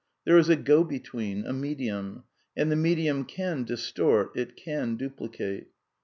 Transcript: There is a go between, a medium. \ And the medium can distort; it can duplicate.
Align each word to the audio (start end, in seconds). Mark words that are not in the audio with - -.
There 0.25 0.35
is 0.39 0.49
a 0.49 0.55
go 0.55 0.83
between, 0.83 1.45
a 1.45 1.53
medium. 1.53 2.23
\ 2.39 2.57
And 2.57 2.71
the 2.71 2.75
medium 2.75 3.23
can 3.23 3.65
distort; 3.65 4.35
it 4.35 4.55
can 4.55 4.95
duplicate. 4.95 5.67